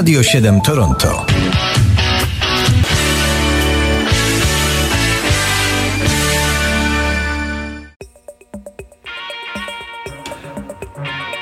[0.00, 1.26] Radio 7 Toronto.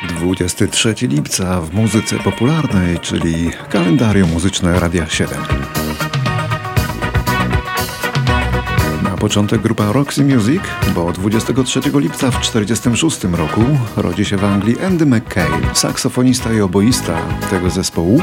[0.08, 5.38] Dwudziesty trzeci lipca w muzyce popularnej, czyli kalendarium muzyczne Radia 7.
[9.02, 10.62] Na początek grupa Roxy Music,
[10.94, 13.64] bo 23 lipca w 1946 roku
[13.96, 17.18] rodzi się w Anglii Andy McKay, saksofonista i oboista
[17.50, 18.22] tego zespołu.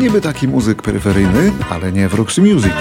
[0.00, 2.72] Niby taki muzyk peryferyjny, ale nie w Roxy Music.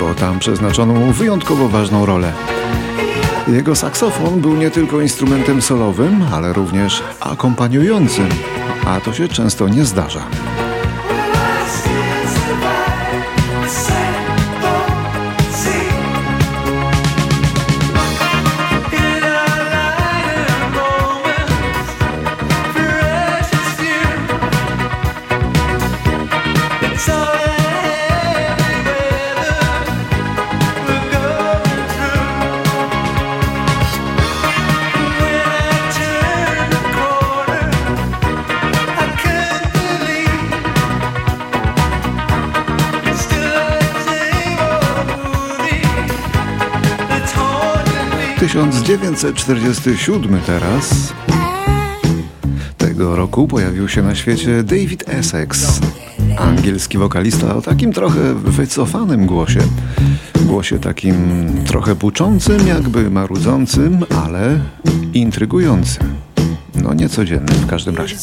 [0.00, 2.32] Bo tam przeznaczono mu wyjątkowo ważną rolę.
[3.48, 8.28] Jego saksofon był nie tylko instrumentem solowym, ale również akompaniującym,
[8.86, 10.24] a to się często nie zdarza.
[48.66, 51.12] 1947 teraz.
[52.78, 55.80] Tego roku pojawił się na świecie David Essex,
[56.38, 59.60] angielski wokalista o takim trochę wycofanym głosie.
[60.46, 61.14] Głosie takim
[61.66, 64.60] trochę puczącym, jakby marudzącym, ale
[65.14, 66.14] intrygującym.
[66.74, 68.16] No niecodziennym w każdym razie.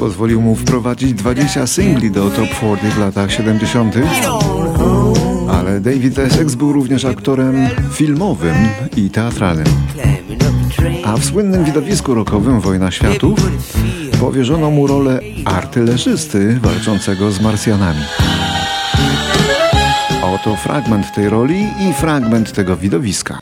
[0.00, 3.94] Pozwolił mu wprowadzić 20 singli do top 40 w latach 70.
[5.50, 8.54] Ale David Essex był również aktorem filmowym
[8.96, 9.66] i teatralnym.
[11.04, 13.38] A w słynnym widowisku rockowym Wojna Światów
[14.20, 18.04] powierzono mu rolę artylerzysty walczącego z Marsjanami.
[20.22, 23.38] Oto fragment tej roli i fragment tego widowiska.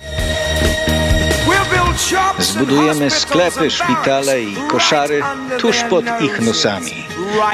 [2.38, 5.22] Zbudujemy sklepy, szpitale i koszary
[5.58, 7.06] tuż pod ich nosami,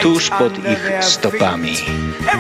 [0.03, 1.77] tuż pod ich stopami.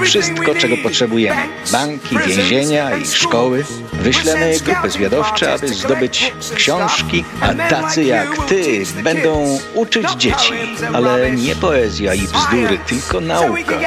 [0.05, 1.43] Wszystko, czego potrzebujemy.
[1.73, 3.65] Banki, więzienia i szkoły.
[4.05, 10.53] Wyślemy grupy zwiadowcze, aby zdobyć książki, a tacy jak ty będą uczyć dzieci.
[10.93, 13.79] Ale nie poezja i bzdury, tylko nauka.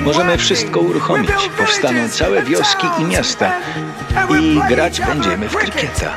[0.00, 1.30] Możemy wszystko uruchomić.
[1.58, 3.52] Powstaną całe wioski i miasta.
[4.40, 6.10] I grać będziemy w krykieta.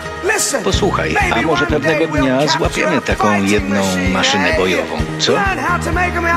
[0.64, 3.84] Posłuchaj, a może pewnego dnia złapiemy taką jedną
[4.14, 5.34] maszynę bojową, co?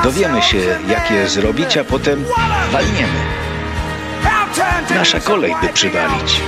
[0.03, 0.57] Dowiemy się,
[0.89, 2.25] jak je zrobić, a potem
[2.71, 3.44] walniemy.
[4.95, 6.41] Nasza kolej, by przywalić.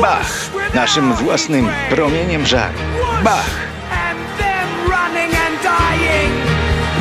[0.00, 0.50] Bach!
[0.74, 2.78] Naszym własnym promieniem żaru.
[3.24, 3.50] Bach!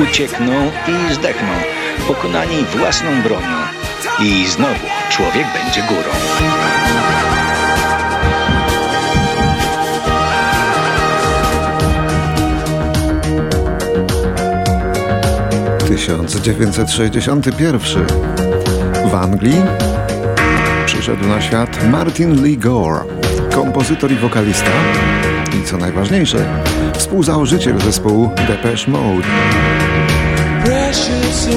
[0.04, 1.54] Uciekną i zdechną,
[2.08, 3.58] pokonani własną bronią.
[4.20, 6.10] I znowu człowiek będzie górą.
[15.88, 18.62] 1961
[19.06, 19.62] w Anglii
[20.86, 23.00] przyszedł na świat Martin Lee Gore,
[23.52, 24.72] kompozytor i wokalista
[25.59, 26.46] i co najważniejsze,
[26.94, 29.28] współzałożyciel zespołu Depeche Mode.
[30.66, 31.47] Precious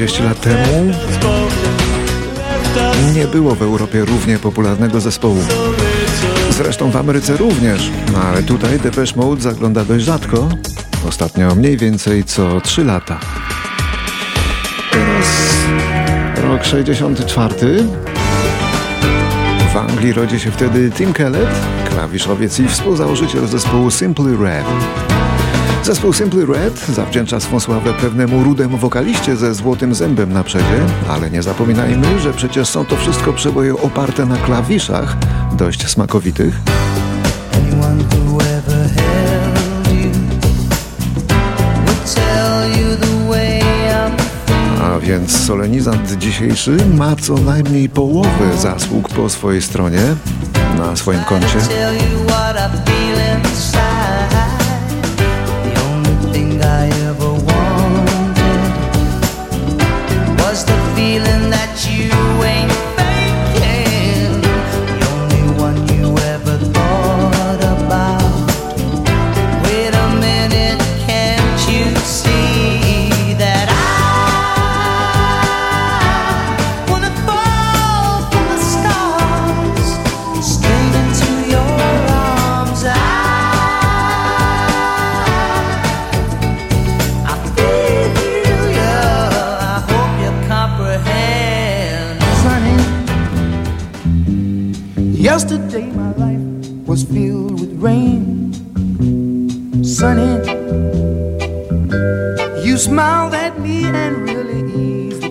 [0.00, 0.92] and fragile things need special Te 30 lat temu
[3.14, 5.38] nie było w Europie równie popularnego zespołu.
[6.50, 10.48] Zresztą w Ameryce również, no ale tutaj Depeche Mode zagląda dość rzadko.
[11.08, 13.20] Ostatnio mniej więcej co 3 lata.
[14.92, 15.26] Teraz
[16.36, 17.84] rok 64.
[19.72, 21.60] W Anglii rodzi się wtedy Tim Kellett,
[21.90, 24.66] klawiszowiec i współzałożyciel zespołu Simply Red.
[25.84, 31.30] Zespół Simply Red zawdzięcza swą sławę pewnemu rudemu wokaliście ze złotym zębem na przedzie, ale
[31.30, 35.16] nie zapominajmy, że przecież są to wszystko przeboje oparte na klawiszach,
[35.56, 36.54] dość smakowitych.
[44.82, 50.00] A więc solenizant dzisiejszy ma co najmniej połowę zasług po swojej stronie
[50.78, 51.58] na swoim koncie.
[56.62, 57.21] 再也不。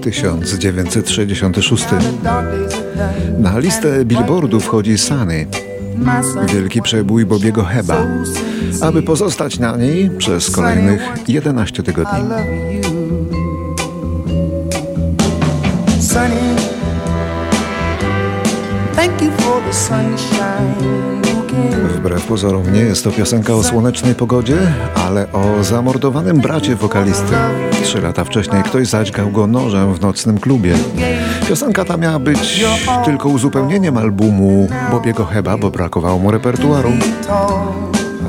[0.01, 1.85] 1966.
[3.39, 5.47] Na listę Billboardu wchodzi Sunny,
[6.53, 8.07] wielki przebój Bobiego Heba,
[8.81, 12.19] aby pozostać na niej przez kolejnych 11 tygodni.
[15.99, 16.55] Sunny,
[22.01, 24.57] Wbrew pozorom nie jest to piosenka o słonecznej pogodzie,
[24.95, 27.33] ale o zamordowanym bracie wokalisty.
[27.83, 30.75] Trzy lata wcześniej ktoś zaćgał go nożem w nocnym klubie.
[31.47, 32.65] Piosenka ta miała być
[33.05, 36.91] tylko uzupełnieniem albumu Bobiego Heba, bo brakowało mu repertuaru.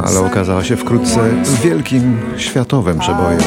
[0.04, 1.20] Ale okazała się wkrótce
[1.62, 3.40] wielkim światowym przebojem.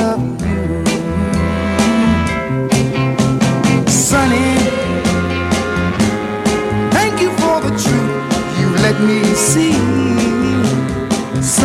[8.86, 9.95] let me see,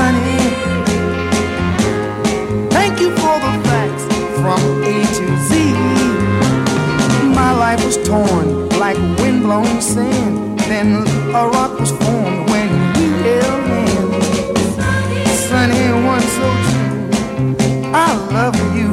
[0.01, 0.41] Sunny.
[2.77, 4.05] Thank you for the facts
[4.41, 4.61] from
[4.93, 5.51] A to Z.
[7.41, 8.49] My life was torn
[8.85, 10.35] like windblown sand.
[10.71, 10.89] Then
[11.41, 14.29] a rock was formed when we held hands.
[15.49, 17.01] Sunny, one so true.
[17.93, 17.95] I
[18.37, 18.91] love you.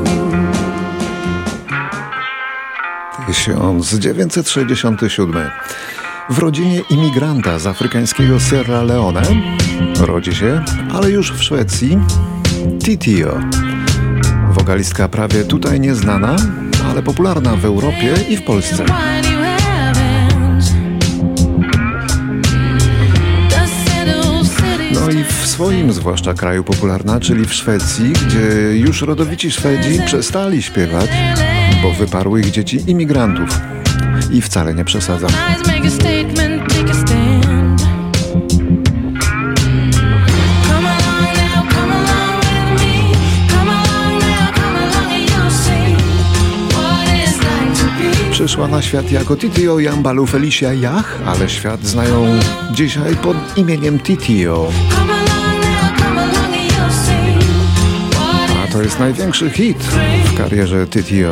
[3.29, 9.21] 1967 w rodzinie imigranta z afrykańskiego Sierra Leone.
[9.99, 10.63] Rodzi się,
[10.93, 11.97] ale już w Szwecji,
[12.83, 13.39] Titio.
[14.51, 16.35] Wokalistka prawie tutaj nieznana,
[16.89, 18.85] ale popularna w Europie i w Polsce.
[24.93, 30.61] No i w swoim zwłaszcza kraju popularna, czyli w Szwecji, gdzie już rodowici Szwedzi przestali
[30.61, 31.09] śpiewać,
[31.83, 33.76] bo wyparły ich dzieci imigrantów.
[34.31, 35.31] I wcale nie przesadzam.
[48.31, 52.25] Przyszła na świat jako Titio Jambalu Felicia Jach, ale świat znają
[52.71, 54.71] dzisiaj pod imieniem Titio.
[58.63, 59.77] A to jest największy hit
[60.25, 61.31] w karierze Titio.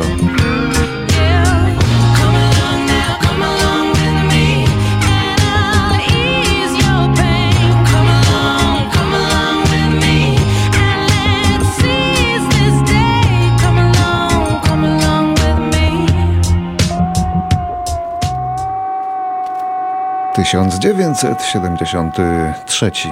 [20.46, 22.22] Tysiąc dziewięćset siedemdziesiąty
[22.66, 23.08] trzeci.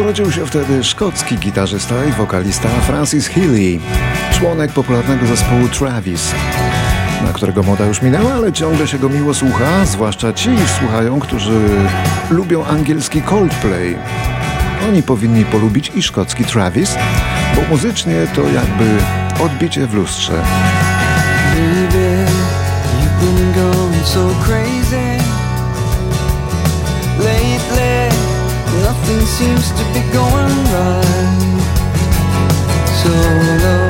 [0.00, 3.78] Urodził się wtedy szkocki gitarzysta i wokalista Francis Healy,
[4.32, 6.34] członek popularnego zespołu Travis,
[7.26, 11.60] na którego moda już minęła, ale ciągle się go miło słucha, zwłaszcza ci słuchają, którzy
[12.30, 13.98] lubią angielski Coldplay.
[14.88, 16.96] Oni powinni polubić i szkocki Travis,
[17.56, 18.98] bo muzycznie to jakby
[19.44, 20.32] odbicie w lustrze.
[21.52, 22.26] Baby,
[29.26, 31.40] seems to be going right.
[33.00, 33.12] So
[33.64, 33.84] low,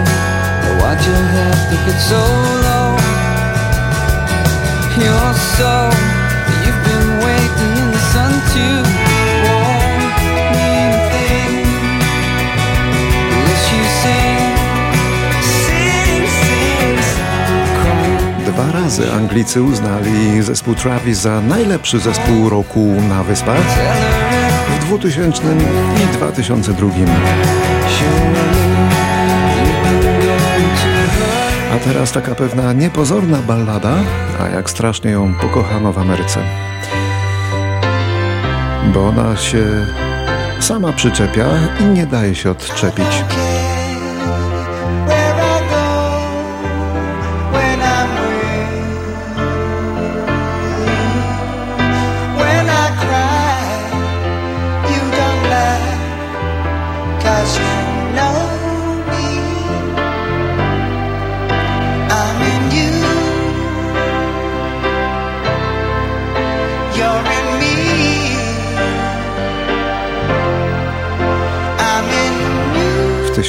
[0.78, 2.20] why'd you have to get so
[2.66, 2.88] low?
[5.02, 5.72] You're so,
[6.64, 8.90] you've been waiting in the sun too.
[18.46, 23.78] Dwa razy Anglicy uznali zespół Travis za najlepszy zespół roku na wyspach.
[24.90, 25.42] 2000
[26.04, 26.88] i 2002.
[31.72, 33.94] A teraz taka pewna niepozorna ballada,
[34.40, 36.40] a jak strasznie ją pokochano w Ameryce.
[38.94, 39.66] Bo ona się
[40.60, 41.46] sama przyczepia
[41.80, 43.24] i nie daje się odczepić.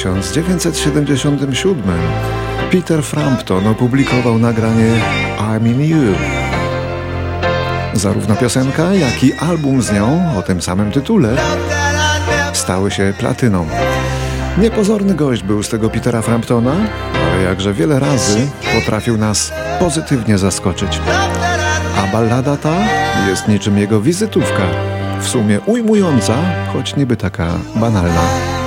[0.02, 1.82] 1977
[2.70, 5.00] Peter Frampton opublikował nagranie
[5.38, 6.14] I'm in You.
[7.94, 11.36] Zarówno piosenka, jak i album z nią o tym samym tytule
[12.52, 13.66] stały się platyną.
[14.58, 16.74] Niepozorny gość był z tego Petera Framptona,
[17.32, 21.00] ale jakże wiele razy potrafił nas pozytywnie zaskoczyć.
[21.96, 22.76] A ballada ta
[23.28, 24.66] jest niczym jego wizytówka,
[25.20, 26.34] w sumie ujmująca,
[26.72, 28.61] choć niby taka banalna.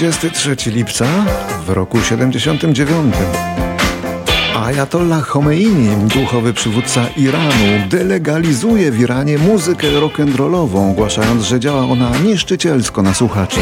[0.00, 1.06] Dwudziesty trzeci lipca
[1.66, 3.14] w roku 79.
[4.66, 13.02] Ayatollah Khomeini, duchowy przywódca Iranu, delegalizuje w Iranie muzykę rock'n'rollową, ogłaszając, że działa ona niszczycielsko
[13.02, 13.60] na słuchaczy.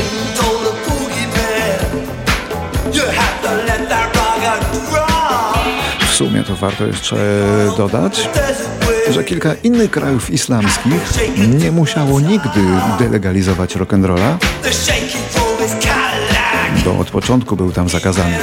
[6.01, 7.17] W sumie to warto jeszcze
[7.77, 8.29] dodać,
[9.11, 11.03] że kilka innych krajów islamskich
[11.61, 12.61] nie musiało nigdy
[12.99, 14.37] delegalizować rock'n'rolla,
[16.89, 18.39] bo od początku był tam zakazany.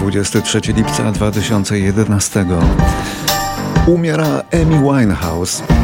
[0.00, 2.46] 23 lipca 2011
[3.86, 5.75] umiera Amy Winehouse.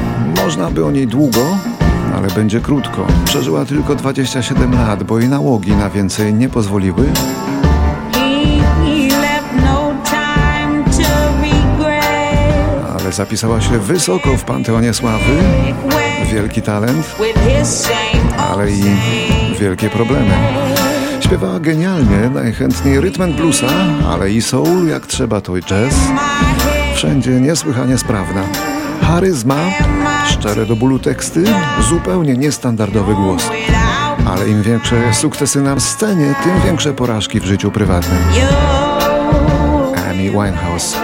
[0.42, 1.58] Można by o niej długo,
[2.16, 3.06] ale będzie krótko.
[3.24, 7.06] Przeżyła tylko 27 lat, bo jej nałogi na więcej nie pozwoliły.
[13.00, 15.38] Ale zapisała się wysoko w Panteonie Sławy.
[16.32, 17.16] Wielki talent,
[18.50, 18.82] ale i
[19.60, 20.34] wielkie problemy.
[21.20, 23.66] Śpiewała genialnie, najchętniej rytm bluesa,
[24.08, 25.94] ale i soul, jak trzeba to i jazz.
[26.94, 28.71] Wszędzie niesłychanie sprawna.
[29.02, 29.56] Charyzma,
[30.26, 31.44] szczere do bólu teksty,
[31.88, 33.50] zupełnie niestandardowy głos.
[34.26, 38.18] Ale im większe sukcesy na scenie, tym większe porażki w życiu prywatnym.
[40.10, 40.96] Amy Winehouse.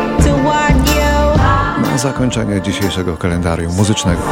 [1.91, 4.23] Na zakończenie dzisiejszego kalendarium muzycznego.